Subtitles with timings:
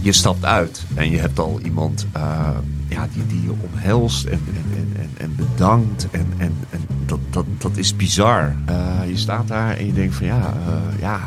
[0.00, 2.48] je stapt uit en je hebt al iemand uh,
[2.88, 6.08] ja, die, die je omhelst en, en, en, en bedankt.
[6.10, 8.56] En, en, en dat, dat, dat is bizar.
[8.70, 11.20] Uh, je staat daar en je denkt van ja, uh, ja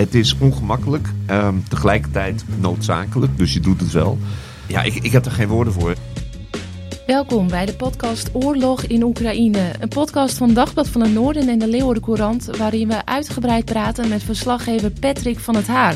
[0.00, 1.08] het is ongemakkelijk.
[1.30, 4.18] Um, tegelijkertijd noodzakelijk, dus je doet het wel.
[4.66, 5.94] Ja, ik, ik heb er geen woorden voor.
[7.06, 9.70] Welkom bij de podcast Oorlog in Oekraïne.
[9.80, 12.56] Een podcast van Dagblad van het Noorden en de Leeuwarden Courant...
[12.56, 15.94] waarin we uitgebreid praten met verslaggever Patrick van het Haar.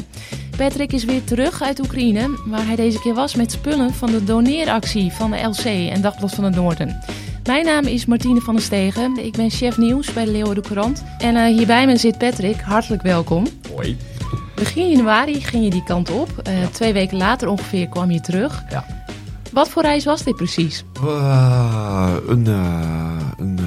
[0.57, 4.25] Patrick is weer terug uit Oekraïne, waar hij deze keer was met spullen van de
[4.25, 7.01] doneeractie van de LC en Dagblad van het Noorden.
[7.45, 9.25] Mijn naam is Martine van der Stegen.
[9.25, 11.05] Ik ben chef nieuws bij de Leeuwarden Courant.
[11.19, 12.61] En uh, hier bij me zit Patrick.
[12.61, 13.47] Hartelijk welkom.
[13.75, 13.97] Hoi.
[14.55, 16.29] Begin januari ging je die kant op.
[16.49, 18.65] Uh, Twee weken later ongeveer kwam je terug.
[18.71, 18.85] Ja.
[19.53, 20.85] Wat voor reis was dit precies?
[21.05, 23.61] Uh, een, een een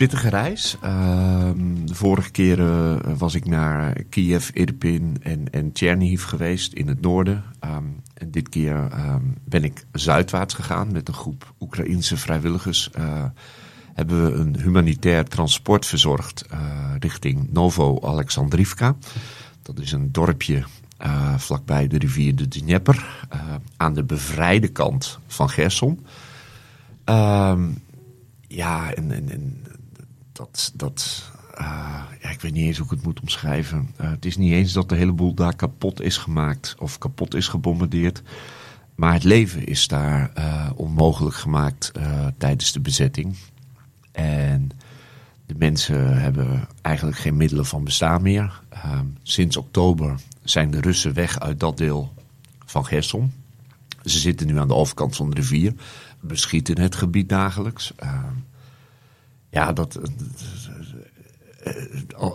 [0.00, 0.76] pittige reis.
[0.84, 1.50] Uh,
[1.84, 7.44] de vorige keren was ik naar Kiev, Irpin en, en Chernihiv geweest in het noorden.
[7.64, 12.90] Um, en dit keer um, ben ik zuidwaarts gegaan met een groep Oekraïense vrijwilligers.
[12.98, 13.24] Uh,
[13.94, 16.58] hebben we een humanitair transport verzorgd uh,
[16.98, 18.96] richting Novo Alexandrivka.
[19.62, 20.64] Dat is een dorpje
[21.36, 23.26] vlakbij de rivier de Dnieper,
[23.76, 26.06] aan de bevrijde kant van Gerson.
[28.48, 29.60] Ja, en, en
[30.40, 33.90] dat, dat uh, ja, ik weet niet eens hoe ik het moet omschrijven.
[34.00, 37.34] Uh, het is niet eens dat de hele boel daar kapot is gemaakt of kapot
[37.34, 38.22] is gebombardeerd.
[38.94, 41.92] Maar het leven is daar uh, onmogelijk gemaakt
[42.38, 43.36] tijdens de bezetting.
[44.12, 44.70] En
[45.46, 48.60] de mensen hebben eigenlijk geen middelen van bestaan meer.
[49.22, 52.12] sinds oktober zijn de Russen weg uit dat deel
[52.66, 53.32] van Gerson.
[54.04, 55.74] Ze zitten nu aan de overkant van de rivier,
[56.20, 57.92] beschieten het gebied dagelijks
[59.50, 59.96] ja, dat.
[61.62, 61.74] Eh,
[62.10, 62.30] eh,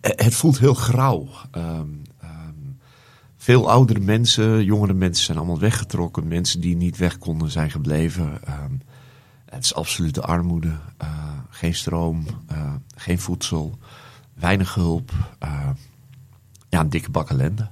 [0.00, 1.28] het voelt heel grauw.
[1.56, 2.78] Um, um,
[3.36, 6.28] veel oudere mensen, jongere mensen zijn allemaal weggetrokken.
[6.28, 8.40] Mensen die niet weg konden zijn gebleven.
[8.48, 8.80] Um,
[9.44, 10.72] het is absolute armoede.
[11.02, 11.08] Uh,
[11.50, 13.78] geen stroom, uh, geen voedsel,
[14.34, 15.12] weinig hulp.
[15.44, 15.70] Uh,
[16.68, 17.68] ja, een dikke bak ellende.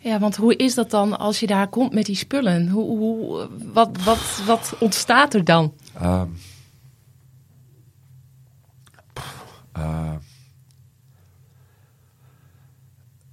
[0.00, 2.68] Ja, want hoe is dat dan als je daar komt met die spullen?
[2.68, 5.72] Hoe, hoe, wat, wat, wat ontstaat er dan?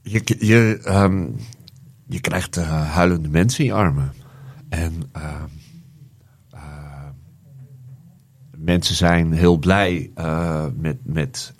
[0.09, 1.35] Je, je, um,
[2.07, 4.13] je krijgt uh, huilende mensen in armen.
[4.69, 5.43] En uh,
[8.57, 10.11] mensen zijn heel blij
[10.75, 11.53] met, met,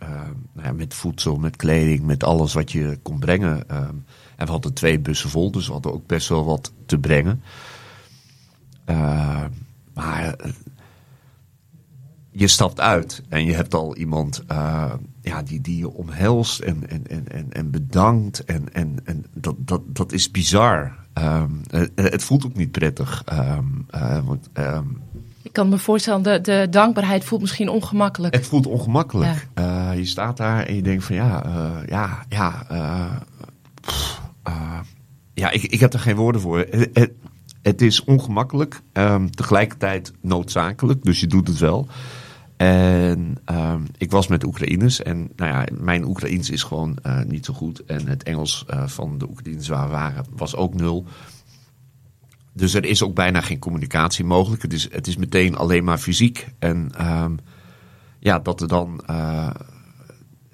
[0.54, 3.70] nou ja, met voedsel, met kleding, met alles wat je kon brengen.
[3.70, 7.44] En we hadden twee bussen vol, dus we hadden ook best wel wat te brengen.
[9.94, 10.36] maar
[12.40, 16.90] je stapt uit en je hebt al iemand uh, ja, die, die je omhelst en,
[16.90, 18.44] en, en, en bedankt.
[18.44, 20.96] En, en, en dat, dat, dat is bizar.
[21.14, 23.24] Um, het, het, voelt ook niet prettig.
[23.34, 25.02] Um, uh, want, um,
[25.42, 28.36] ik kan me voorstellen, de, de dankbaarheid voelt misschien ongemakkelijk.
[28.36, 29.48] Het voelt ongemakkelijk.
[29.56, 29.92] Ja.
[29.92, 31.44] Uh, je staat daar en je denkt van ja,
[31.88, 32.66] ja, ja.
[33.82, 34.22] Pff,
[35.34, 36.66] ja, ik, ik heb er geen woorden voor.
[36.70, 37.12] Het,
[37.62, 38.82] het is ongemakkelijk,
[39.30, 41.88] tegelijkertijd noodzakelijk, dus je doet het wel.
[42.60, 47.46] En um, ik was met Oekraïners en nou ja, mijn Oekraïens is gewoon uh, niet
[47.46, 47.86] zo goed.
[47.86, 51.06] En het Engels uh, van de Oekraïners waar we waren was ook nul.
[52.54, 54.62] Dus er is ook bijna geen communicatie mogelijk.
[54.62, 56.48] Het is, het is meteen alleen maar fysiek.
[56.60, 57.38] En um,
[58.20, 59.04] ja, dat er dan.
[59.10, 59.50] Uh,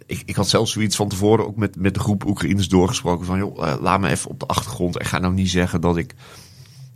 [0.05, 3.37] ik, ik had zelfs zoiets van tevoren ook met, met de groep Oekraïners doorgesproken van
[3.37, 6.15] joh, laat me even op de achtergrond en ga nou niet zeggen dat ik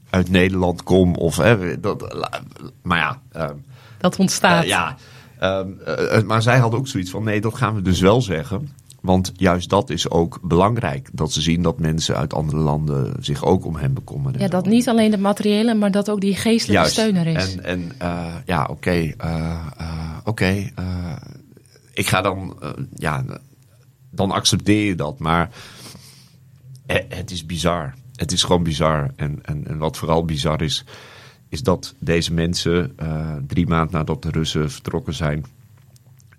[0.10, 2.16] uit Nederland kom of hè, dat,
[2.82, 3.22] maar ja.
[3.36, 3.50] Uh,
[3.98, 4.64] dat ontstaat.
[4.64, 4.96] Uh, ja,
[5.42, 8.70] uh, maar zij hadden ook zoiets van: nee, dat gaan we dus wel zeggen.
[9.02, 11.10] Want juist dat is ook belangrijk.
[11.12, 14.40] Dat ze zien dat mensen uit andere landen zich ook om hen bekommeren.
[14.40, 16.92] Ja, dat niet alleen de materiële, maar dat ook die geestelijke juist.
[16.92, 17.56] steun er is.
[17.56, 17.92] En, en
[18.46, 18.72] ja, oké.
[18.72, 19.16] Okay,
[20.24, 20.72] oké.
[21.94, 22.58] ik ga dan,
[22.96, 23.24] ja,
[24.12, 25.20] dan accepteer je dat.
[25.20, 25.50] Maar
[27.10, 27.94] het is bizar.
[28.20, 29.12] Het is gewoon bizar.
[29.16, 30.84] En, en, en wat vooral bizar is,
[31.50, 35.46] is dat deze mensen uh, drie maanden nadat de Russen vertrokken zijn,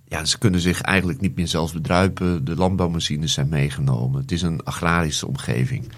[0.04, 2.44] ja, ze kunnen zich eigenlijk niet meer zelf bedruipen.
[2.44, 4.20] De landbouwmachines zijn meegenomen.
[4.20, 5.92] Het is een agrarische omgeving.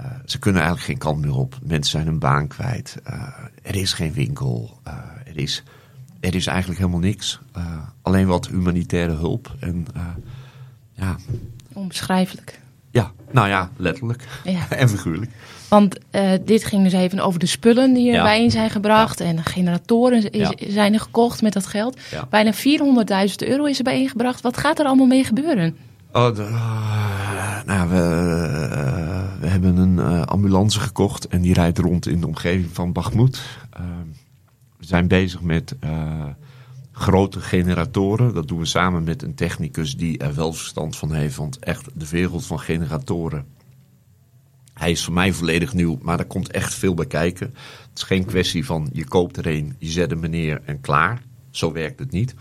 [0.00, 1.58] Uh, ze kunnen eigenlijk geen kant meer op.
[1.62, 2.96] Mensen zijn hun baan kwijt.
[3.10, 3.28] Uh,
[3.62, 4.80] er is geen winkel.
[5.24, 5.62] er, is,
[6.20, 7.40] er is eigenlijk helemaal niks.
[8.02, 9.56] alleen wat humanitaire hulp.
[9.60, 9.86] En,
[10.92, 11.16] ja.
[11.72, 12.60] Onbeschrijfelijk.
[12.98, 14.24] Ja, nou ja, letterlijk.
[14.44, 14.70] Ja.
[14.76, 15.30] en figuurlijk.
[15.68, 19.18] Want uh, dit ging dus even over de spullen die erbij in zijn gebracht.
[19.18, 19.24] Ja.
[19.24, 21.98] En generatoren is, zijn er gekocht met dat geld.
[22.30, 22.58] Bijna 400.000
[23.36, 24.40] euro is er bijeengebracht.
[24.40, 25.76] Wat gaat er allemaal mee gebeuren?
[26.12, 32.06] Oh, de, uh, nou, we, uh, we, hebben een ambulance gekocht en die rijdt rond
[32.06, 32.94] in de omgeving van.
[32.96, 33.30] Uh,
[34.76, 35.76] we zijn bezig met
[36.98, 38.34] grote generatoren.
[38.34, 41.36] Dat doen we samen met een technicus die er wel verstand van heeft.
[41.36, 43.46] Want echt de wereld van generatoren.
[44.74, 47.46] Hij is voor mij volledig nieuw, maar er komt echt veel bij kijken.
[47.88, 51.22] Het is geen kwestie van je koopt er een, je zet hem neer en klaar.
[51.50, 52.34] Zo werkt het niet.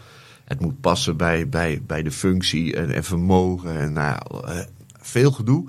[0.45, 4.65] Het moet passen bij, bij, bij de functie en, en vermogen en nou ja,
[4.99, 5.67] veel gedoe.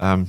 [0.00, 0.28] Um,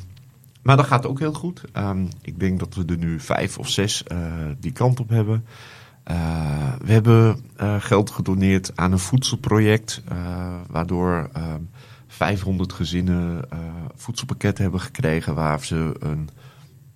[0.61, 1.63] maar dat gaat ook heel goed.
[1.77, 4.17] Um, ik denk dat we er nu vijf of zes uh,
[4.59, 5.45] die kant op hebben.
[6.11, 10.01] Uh, we hebben uh, geld gedoneerd aan een voedselproject,
[10.67, 11.29] waardoor
[12.07, 13.41] 500 gezinnen
[13.95, 16.29] voedselpakketten hebben gekregen waar ze een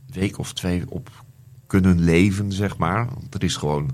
[0.06, 1.10] week of twee op
[1.68, 3.08] kunnen leven, zeg maar.
[3.14, 3.90] Want er is gewoon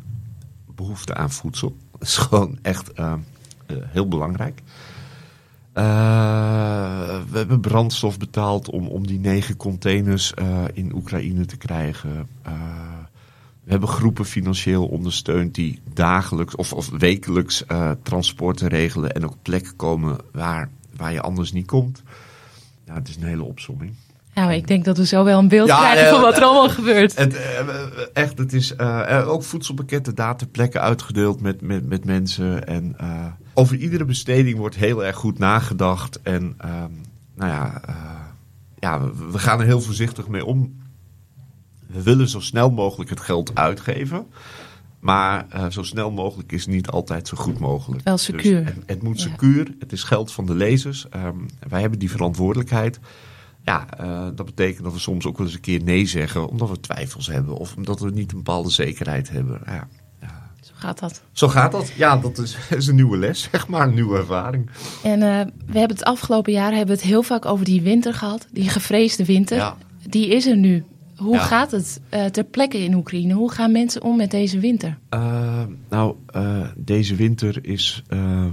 [0.76, 1.78] behoefte aan voedsel.
[1.92, 2.92] Dat is gewoon echt
[3.68, 4.62] heel belangrijk.
[5.74, 10.34] We hebben brandstof betaald om, om die negen containers
[10.74, 12.28] in Oekraïne te krijgen.
[13.70, 17.64] We hebben groepen financieel ondersteund die dagelijks of, of wekelijks
[18.04, 22.04] transporten regelen en ook plekken komen waar, waar je anders niet komt.
[22.86, 23.94] Ja, het is een hele opzomming.
[24.34, 26.70] Nou, ik denk dat we zo wel een beeld ja, krijgen van wat er allemaal
[26.70, 27.18] gebeurt.
[27.18, 27.40] Het,
[28.14, 28.80] echt, het is
[29.26, 32.68] ook voedselpakketten daar ter plekke uitgedeeld met, met, met mensen.
[32.68, 32.96] En
[33.54, 36.22] over iedere besteding wordt heel erg goed nagedacht.
[36.22, 37.02] En um,
[37.36, 37.96] nou ja, uh,
[38.80, 40.78] ja we, gaan er heel voorzichtig mee om.
[41.92, 44.26] We willen zo snel mogelijk het geld uitgeven.
[45.00, 48.04] Maar uh, zo snel mogelijk is niet altijd zo goed mogelijk.
[48.04, 48.66] Wel secuur.
[48.66, 49.68] Dus het, het, moet secuur.
[49.68, 49.74] Ja.
[49.80, 51.06] Het is geld van de lezers.
[51.16, 53.00] Um, wij hebben die verantwoordelijkheid.
[53.64, 56.48] Ja, uh, dat betekent dat we soms ook wel eens een keer nee zeggen.
[56.48, 57.56] Omdat we twijfels hebben.
[57.56, 59.62] Of omdat we niet een bepaalde zekerheid hebben.
[59.66, 59.88] Ja,
[60.80, 61.22] gaat dat.
[61.32, 61.92] Zo gaat dat.
[61.96, 64.70] Ja, dat is, is een nieuwe les, zeg maar, een nieuwe ervaring.
[65.04, 68.14] En uh, we hebben het afgelopen jaar hebben we het heel vaak over die winter
[68.14, 69.58] gehad, die gevreesde winter.
[69.58, 69.78] Ja.
[70.10, 70.84] Die is er nu.
[71.20, 71.42] Hoe ja.
[71.42, 73.34] gaat het uh, ter plekke in Oekraïne?
[73.34, 74.98] Hoe gaan mensen om met deze winter?
[75.14, 78.52] Uh, nou, uh, deze winter is ehm,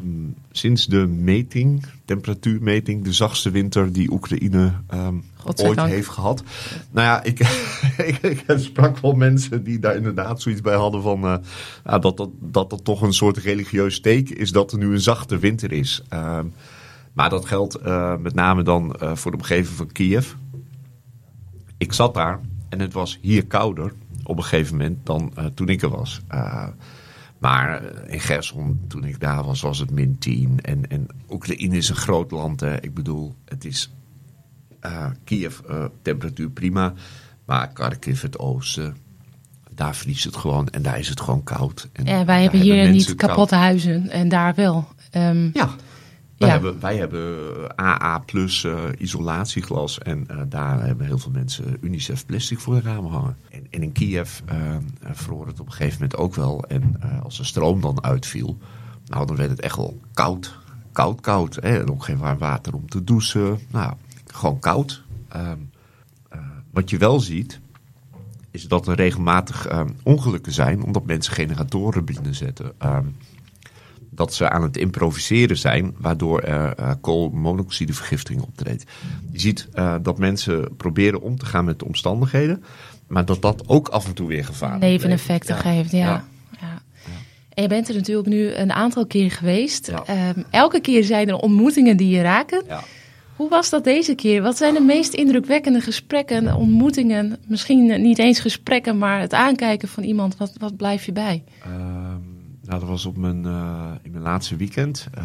[0.50, 5.24] sinds de meting, temperatuurmeting, de zachtste winter die Oekraïne um,
[5.56, 6.42] ooit heeft gehad.
[6.90, 7.40] Nou ja, ik,
[8.20, 11.42] ik, ik, sprak wel mensen die daar inderdaad zoiets bij hadden van
[11.82, 15.38] dat, dat, dat dat toch een soort religieus teken is dat er nu een zachte
[15.38, 16.02] winter is.
[16.08, 16.46] Ehm,
[17.12, 17.78] maar dat geldt
[18.20, 20.32] met name dan voor de omgeving van Kiev.
[21.78, 22.40] Ik zat daar
[22.76, 23.92] en het was hier kouder
[24.22, 26.20] op een gegeven moment dan uh, toen ik er was.
[26.34, 26.68] Uh,
[27.38, 30.58] maar in Gerson, toen ik daar was, was het min 10.
[30.62, 32.60] En, en Oekraïne is een groot land.
[32.60, 32.80] Hè.
[32.80, 33.92] Ik bedoel, het is
[34.86, 35.58] uh, Kiev,
[36.02, 36.92] temperatuur prima.
[37.44, 38.96] Maar Kharkiv, het oosten,
[39.74, 40.68] daar vriest het gewoon.
[40.68, 41.88] En daar is het gewoon koud.
[41.92, 43.62] En ja, wij hebben hier niet kapotte koud.
[43.62, 44.10] huizen.
[44.10, 44.88] En daar wel.
[45.16, 45.70] Um, ja,
[46.36, 46.54] wij, ja.
[46.54, 52.26] hebben, wij hebben AA plus uh, isolatieglas en uh, daar hebben heel veel mensen Unicef
[52.26, 53.36] plastic voor de ramen hangen.
[53.50, 54.40] En, en in Kiev
[55.02, 56.64] vroor het op een gegeven moment ook wel.
[56.64, 58.58] En als de stroom dan uitviel,
[59.06, 60.58] nou dan werd het echt wel koud.
[60.92, 61.54] Koud, koud.
[61.54, 61.80] Hè?
[61.80, 63.58] En ook geen warm water om te douchen.
[63.70, 63.94] Nou,
[64.26, 65.02] gewoon koud.
[65.28, 65.58] Ehm,
[66.70, 67.60] wat je wel ziet,
[68.50, 72.72] is dat er regelmatig ehm, ongelukken zijn omdat mensen generatoren binnenzetten.
[72.84, 73.16] Um,
[74.16, 78.84] dat ze aan het improviseren zijn, waardoor er uh, koolmonoxidevergiftiging optreedt.
[79.32, 82.64] Je ziet uh, dat mensen proberen om te gaan met de omstandigheden,
[83.06, 84.90] maar dat dat ook af en toe weer gevaarlijk is.
[84.90, 85.60] Neveneffecten ja.
[85.60, 85.98] geeft, ja.
[85.98, 86.24] ja.
[86.60, 86.82] ja.
[87.54, 89.88] En je bent er natuurlijk nu een aantal keer geweest.
[89.88, 92.64] Um, elke keer zijn er ontmoetingen die je raken.
[93.36, 94.42] Hoe was dat deze keer?
[94.42, 97.38] Wat zijn de meest indrukwekkende gesprekken, ontmoetingen?
[97.48, 100.36] Misschien niet eens gesprekken, maar het aankijken van iemand.
[100.36, 101.44] Wat, wat blijf je bij?
[101.66, 101.95] Um
[102.66, 105.08] nou, dat was op mijn, uh, in mijn laatste weekend.
[105.18, 105.24] Uh,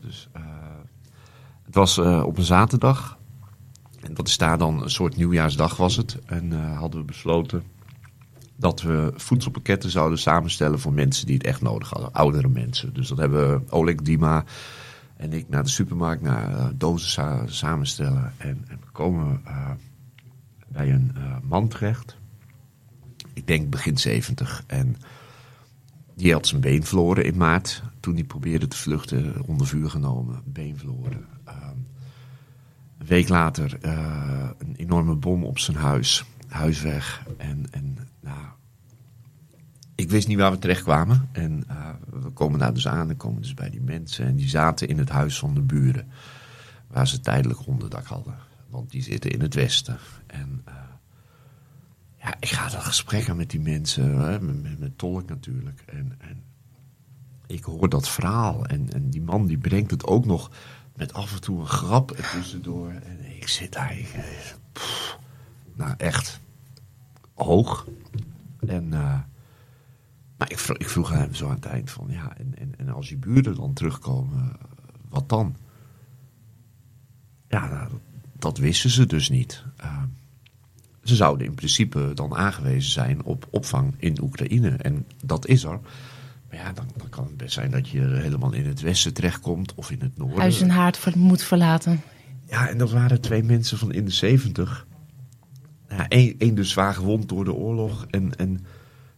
[0.00, 0.42] dus, uh,
[1.64, 3.18] het was op een zaterdag.
[4.00, 6.18] En dat is daar dan een soort nieuwjaarsdag was het.
[6.26, 7.62] En hadden we besloten
[8.56, 12.12] dat we voedselpakketten zouden samenstellen voor mensen die het echt nodig hadden.
[12.12, 12.94] Oudere mensen.
[12.94, 14.44] Dus dat hebben Oleg Dima
[15.16, 18.32] en ik naar de supermarkt naar dozen sa samenstellen.
[18.36, 19.42] En, en we komen
[20.68, 22.16] bij een man terecht.
[23.32, 24.64] Ik denk begin 70.
[24.66, 24.96] En
[26.16, 27.82] die had zijn been verloren in maart.
[28.00, 30.42] Toen hij probeerde te vluchten, onder vuur genomen.
[30.44, 31.26] Been verloren.
[31.48, 31.86] Um,
[32.98, 36.24] een week later uh, een enorme bom op zijn huis.
[36.48, 37.26] Huis weg.
[37.36, 38.46] En, en nou,
[39.94, 41.28] ik wist niet waar we terecht kwamen.
[41.32, 41.88] En uh,
[42.22, 44.26] we komen daar dus aan en komen dus bij die mensen.
[44.26, 46.08] En die zaten in het huis van de buren.
[46.86, 48.34] Waar ze tijdelijk onderdak hadden.
[48.68, 49.98] Want die zitten in het westen.
[50.26, 50.62] En...
[50.68, 50.74] Uh,
[52.40, 55.82] ik ga dan gesprekken met die mensen, hè, met, met, tolk natuurlijk.
[55.86, 56.42] En, en
[57.46, 58.66] ik hoor dat verhaal.
[58.66, 60.50] En, en die man die brengt het ook nog
[60.96, 62.90] met af en toe een grap tussendoor.
[62.90, 64.14] En ik zit daar, ik,
[65.74, 66.40] nou, echt
[67.34, 67.86] hoog.
[68.66, 69.20] En uh,
[70.36, 72.88] maar ik, vroeg, ik vroeg hem zo aan het eind van, ja, en, en, en
[72.88, 74.52] als je buren dan terugkomen,
[75.08, 75.56] wat dan?
[77.48, 78.00] Ja, nou, dat,
[78.32, 79.64] dat wisten ze dus niet.
[79.80, 79.95] Uh,
[81.08, 84.68] ze zouden in principe dan aangewezen zijn op opvang in Oekraïne.
[84.68, 85.80] En dat is er.
[86.48, 89.74] Maar ja, dan, dan kan het best zijn dat je helemaal in het westen terechtkomt
[89.74, 90.38] of in het noorden.
[90.38, 92.00] Huis en haard moet verlaten.
[92.48, 94.86] Ja, en dat waren twee mensen van in de zeventig.
[95.88, 98.64] Ja, Eén dus zwaar gewond door de oorlog en, en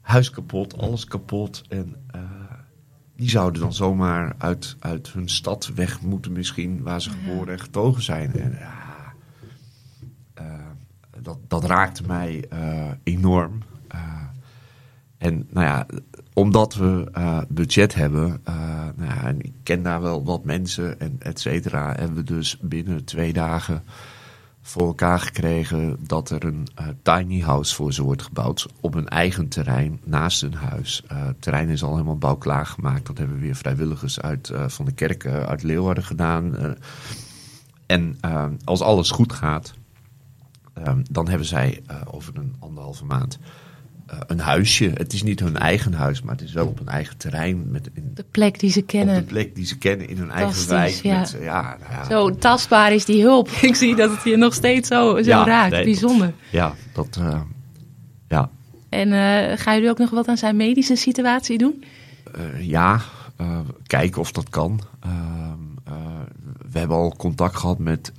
[0.01, 1.63] huis kapot, alles kapot.
[1.69, 2.21] En uh,
[3.17, 7.61] die zouden dan zomaar uit, uit hun stad weg moeten misschien, waar ze geboren en
[7.61, 8.33] getogen zijn.
[8.35, 8.88] En, ja,
[11.23, 13.63] dat, dat raakte mij uh, enorm.
[15.19, 15.87] en nou ja,
[16.33, 17.11] omdat we
[17.49, 18.41] budget hebben,
[18.97, 22.59] nou ja, en ik ken daar wel wat mensen en et cetera, hebben we dus
[22.61, 23.83] binnen twee dagen
[24.63, 26.69] voor elkaar gekregen dat er een
[27.03, 31.03] tiny house voor ze wordt gebouwd op een eigen terrein naast hun huis.
[31.07, 33.07] Het terrein is al helemaal bouwklaar gemaakt.
[33.07, 36.55] Dat hebben weer vrijwilligers uit van de kerk uit Leeuwarden gedaan.
[37.87, 38.19] en
[38.65, 39.75] als alles goed gaat,
[41.11, 43.39] dan hebben zij over een anderhalve maand
[44.13, 44.91] uh, een huisje.
[44.95, 47.71] Het is niet hun eigen huis, maar het is wel op een eigen terrein.
[47.71, 49.15] Met in, de plek die ze kennen.
[49.15, 50.95] De plek die ze kennen in hun eigen wijk.
[50.95, 51.19] Ja.
[51.19, 53.49] Met, ja, nou ja, zo tastbaar is die hulp.
[53.71, 55.73] Ik zie dat het je nog steeds zo, zo ja, raakt.
[55.73, 56.27] Nee, Bijzonder.
[56.27, 57.19] Dat, ja, dat...
[57.21, 57.41] Uh,
[58.29, 58.51] ja.
[58.89, 59.09] En
[59.59, 61.85] gaan jullie ook nog wat aan zijn medische situatie doen?
[62.59, 63.01] ja,
[63.87, 64.81] kijken of dat kan.
[66.71, 68.13] we hebben al contact gehad met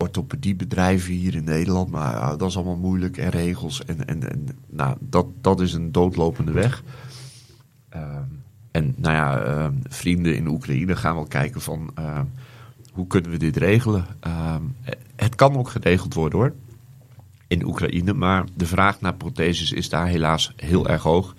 [0.00, 1.90] orthopediebedrijven hier in Nederland.
[1.90, 3.84] Maar dat is allemaal moeilijk en regels.
[3.84, 6.82] En, en, en nou, dat, dat is een doodlopende weg.
[7.96, 8.16] Uh,
[8.70, 12.20] en nou ja, uh, vrienden in Oekraïne gaan wel kijken van uh,
[12.92, 14.06] hoe kunnen we dit regelen.
[14.20, 14.62] Ehm,
[15.16, 16.52] het kan ook geregeld worden hoor,
[17.46, 18.12] in Oekraïne.
[18.12, 21.34] Maar de vraag naar protheses is daar helaas heel erg hoog.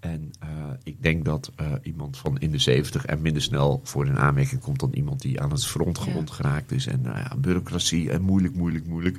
[0.00, 0.48] Ehm, en uh,
[0.82, 4.60] ik denk dat uh, iemand van in de 70 er minder snel voor in aanmerking
[4.60, 6.34] komt dan iemand die aan het front gewond ja.
[6.34, 6.86] geraakt is.
[6.86, 9.18] En uh, ja, bureaucratie en moeilijk, moeilijk, moeilijk.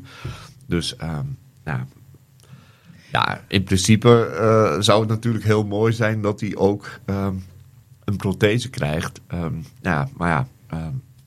[0.65, 1.87] Dus um, ja,
[3.11, 7.43] ja, in principe zou het natuurlijk heel mooi zijn dat hij ook um,
[8.03, 9.21] een prothese krijgt.
[9.33, 10.47] Um, ja, maar ja,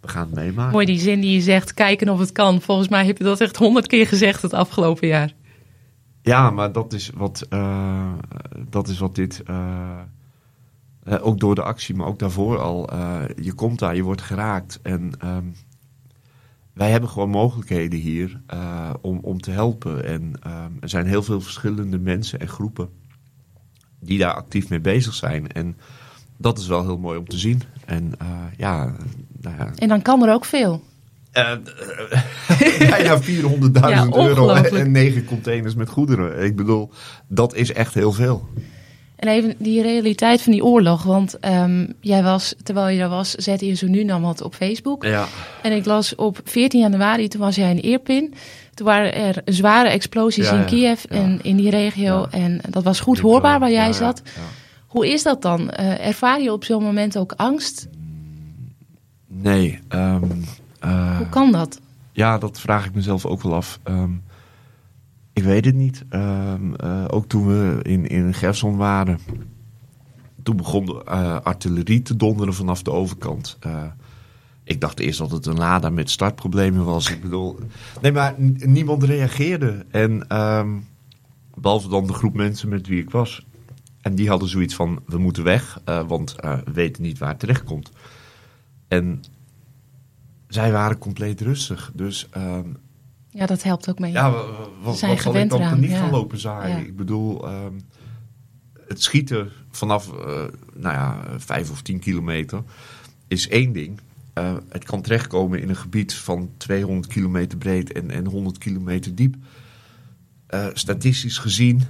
[0.01, 0.73] we gaan het meemaken.
[0.73, 2.61] Mooi die zin die je zegt, kijken of het kan.
[2.61, 5.35] Volgens mij heb je dat echt honderd keer gezegd het afgelopen jaar.
[6.23, 8.13] Ja, maar dat is wat, uh,
[8.69, 9.43] dat is wat dit.
[9.51, 10.01] Uh,
[11.09, 12.95] uh, ook door de actie, maar ook daarvoor al.
[13.41, 14.79] je komt daar, je wordt geraakt.
[14.83, 15.55] En um,
[16.73, 18.41] wij hebben gewoon mogelijkheden hier
[19.01, 20.05] om, om te helpen.
[20.05, 22.89] En um, er zijn heel veel verschillende mensen en groepen
[24.01, 25.53] die daar actief mee bezig zijn.
[25.53, 25.77] En
[26.37, 27.63] dat is wel heel mooi om te zien.
[27.85, 28.13] En
[28.57, 28.95] ja,
[29.41, 29.71] nou ja.
[29.75, 30.83] En dan kan er ook veel.
[31.33, 31.53] Uh,
[32.91, 33.27] bijna 400.000
[33.73, 36.45] ja, euro en negen containers met goederen.
[36.45, 36.91] Ik bedoel,
[37.29, 38.49] dat is echt heel veel.
[39.23, 41.03] En even die realiteit van die oorlog.
[41.03, 44.55] Want um, jij was, terwijl je daar was, zette je zo nu dan wat op
[44.55, 45.05] Facebook.
[45.05, 45.27] Ja.
[45.63, 48.35] En ik las op 14 januari, toen was jij in Irpin.
[48.75, 52.27] Toen waren er zware explosies ja, in Kiev en in die regio.
[52.31, 54.23] En dat was goed hoorbaar waar jij zat.
[54.87, 55.61] Hoe is dat dan?
[55.61, 57.89] Uh, ervaar je op zo'n moment ook angst?
[59.27, 59.79] Nee,
[61.33, 61.81] kan dat?
[62.13, 63.81] Ja, dat vraag ik mezelf ook wel af.
[63.85, 64.23] Um,
[65.33, 66.05] ik weet het niet.
[66.11, 69.19] Um, uh, ook toen we in, in Gerson waren,
[70.43, 73.59] toen begon de uh, artillerie te donderen vanaf de overkant.
[74.65, 77.11] ik dacht eerst dat het een Lada met startproblemen was.
[77.11, 77.59] Ik bedoel,
[78.01, 79.87] nee, maar niemand reageerde.
[79.91, 80.89] En um,
[81.55, 83.47] behalve dan de groep mensen met wie ik was.
[84.01, 87.65] En die hadden zoiets van: we moeten weg, want we weten niet waar het terecht
[87.65, 87.91] komt.
[88.89, 89.23] En
[90.53, 91.91] zij waren compleet rustig.
[91.95, 92.77] Dus, um,
[93.31, 94.13] ja, dat helpt ook mee.
[94.13, 94.31] Ja,
[94.83, 95.99] wat, zijn wat zal ik dan niet ja.
[95.99, 96.79] gaan lopen zaaien?
[96.79, 96.85] Ja.
[96.85, 97.81] Ik bedoel, um,
[98.89, 100.25] het schieten vanaf uh,
[100.75, 102.63] nou ja, vijf of tien kilometer
[103.29, 104.01] is één ding.
[104.39, 109.15] Uh, het kan terechtkomen in een gebied van 200 kilometer breed en, en 100 kilometer
[109.15, 109.35] diep.
[110.51, 111.83] Uh, statistisch gezien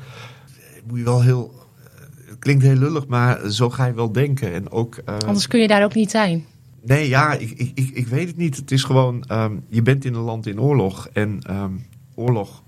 [0.84, 1.60] moet je wel heel.
[2.24, 4.52] Het klinkt heel lullig, maar zo ga je wel denken.
[4.52, 6.44] En ook, Anders kun je daar ook niet zijn.
[6.84, 8.56] Nee, ja, ik, ik, ik, ik weet het niet.
[8.56, 11.08] Het is gewoon, um, je bent in een land in oorlog.
[11.12, 12.62] En um, oorlog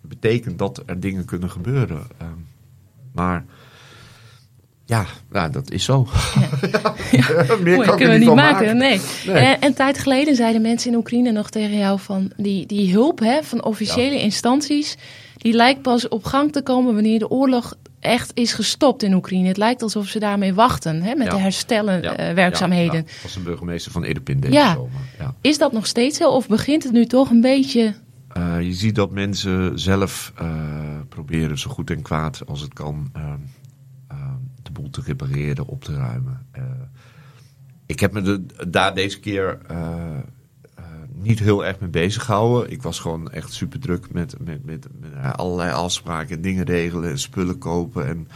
[0.00, 2.02] betekent dat er dingen kunnen gebeuren.
[2.22, 2.46] Um,
[3.12, 3.44] maar
[4.84, 6.08] ja, nou, dat is zo.
[6.70, 6.94] Ja.
[7.18, 7.56] ja.
[7.62, 8.76] Meer Mooi, kan kunnen we niet maken.
[8.76, 9.00] Nee.
[9.26, 9.36] nee.
[9.36, 13.18] En, en tijd geleden zeiden mensen in Oekraïne nog tegen jou van die, die hulp
[13.18, 14.20] hè, van officiële ja.
[14.20, 14.96] instanties.
[15.36, 19.48] Die lijkt pas op gang te komen wanneer de oorlog echt is gestopt in Oekraïne.
[19.48, 21.32] Het lijkt alsof ze daarmee wachten hè, met ja.
[21.32, 22.28] de herstellen ja.
[22.28, 22.94] uh, werkzaamheden.
[22.94, 23.22] Ja, ja.
[23.22, 24.78] was een burgemeester van Irpin deze ja.
[25.18, 25.34] Ja.
[25.40, 27.94] Is dat nog steeds zo of begint het nu toch een beetje...
[28.36, 30.32] Uh, je ziet dat mensen zelf
[31.08, 33.12] proberen zo goed en kwaad als het kan
[34.62, 36.46] de boel te repareren, op te ruimen.
[37.86, 39.58] ik heb me de, daar deze keer
[41.22, 42.70] niet heel erg mee bezig gehouden.
[42.70, 47.10] Ik was gewoon echt super druk met, met, met, met allerlei afspraken en dingen regelen
[47.10, 48.28] en spullen kopen en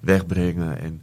[0.00, 0.80] wegbrengen.
[0.80, 1.02] En...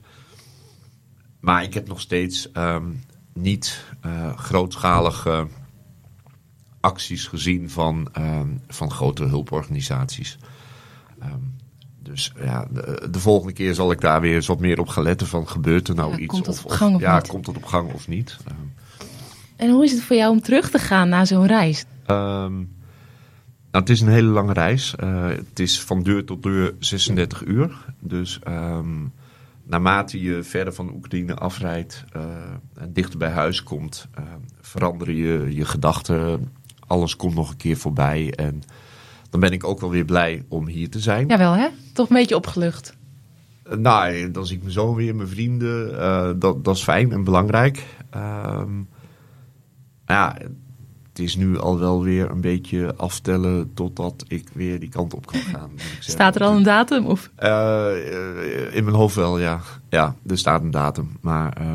[1.40, 2.92] Maar ik heb nog steeds ehm,
[3.34, 5.48] niet uh, grootschalige
[6.80, 10.38] acties gezien van, um, van grote hulporganisaties.
[11.24, 11.56] Um,
[12.00, 15.04] dus ja, de, de, volgende keer zal ik daar weer eens wat meer op gaan
[15.04, 16.34] letten van gebeurt er nou ja, iets?
[16.34, 17.28] Komt of, op gang of, ja, niet?
[17.28, 18.38] komt het op gang of niet?
[19.56, 21.86] En hoe is het voor jou om terug te gaan na zo'n reis?
[22.08, 22.74] Um,
[23.72, 24.96] nou, het is een hele lange reis.
[25.04, 27.86] Uh, het is van deur tot deur 36 uur.
[28.00, 29.14] Dus um,
[29.64, 32.22] naarmate je verder van Oekraïne afrijdt uh,
[32.74, 34.26] en dichter bij huis komt, uh,
[34.62, 36.52] veranderen je je gedachten.
[36.88, 38.34] Alles komt nog een keer voorbij.
[38.36, 38.62] En
[39.30, 41.28] dan ben ik ook wel weer blij om hier te zijn.
[41.28, 41.68] Jawel, hè?
[41.94, 42.96] Toch een beetje opgelucht.
[43.78, 46.40] nou, dan zie ik mijn zoon weer, mijn vrienden.
[46.40, 47.84] dat, dat is fijn en belangrijk.
[48.16, 48.88] Um,
[50.06, 50.38] ja,
[51.16, 55.26] het is nu al wel weer een beetje aftellen totdat ik weer die kant op
[55.26, 55.72] kan gaan.
[56.00, 57.06] Staat er al een datum?
[57.06, 57.32] Of?
[57.40, 59.60] Uh, in mijn hoofd wel, ja.
[59.90, 61.18] Ja, er staat een datum.
[61.22, 61.72] Maar uh,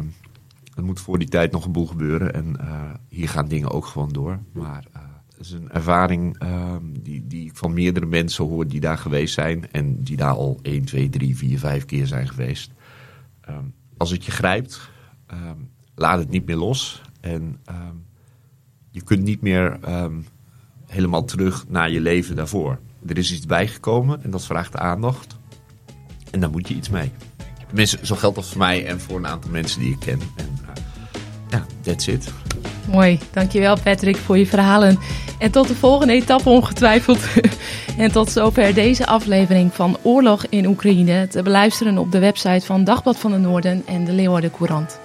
[0.75, 2.35] er moet voor die tijd nog een boel gebeuren.
[2.35, 4.39] En uh, hier gaan dingen ook gewoon door.
[4.53, 4.85] Maar
[5.29, 9.35] het is een ervaring ehm, die, die ik van meerdere mensen hoor die daar geweest
[9.35, 9.71] zijn.
[9.73, 12.71] En die daar al 1, 2, 3, 4, 5 keer zijn geweest.
[13.41, 13.65] Ehm,
[13.97, 14.91] als het je grijpt,
[15.95, 17.03] laat het niet meer los.
[17.21, 17.61] En
[18.91, 20.27] je kunt niet meer um,
[20.87, 22.79] helemaal terug naar je leven daarvoor.
[23.07, 25.39] Er is iets bijgekomen en dat vraagt aandacht.
[26.31, 27.11] En daar moet je iets mee.
[27.67, 30.21] Tenminste, zo geldt dat voor mij en voor een aantal mensen die ik ken.
[30.37, 30.69] En uh,
[31.51, 32.33] ja, that's it.
[32.91, 34.99] Mooi, dankjewel Patrick voor je verhalen.
[35.39, 37.27] En tot de volgende etappe ongetwijfeld.
[37.99, 41.29] en tot zover deze aflevering van Oorlog in Oekraïne.
[41.29, 45.01] Te beluisteren op de website van Dagblad van de Noorden en de Leeuwarden Courant.